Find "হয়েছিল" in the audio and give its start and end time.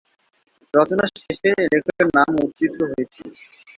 2.89-3.27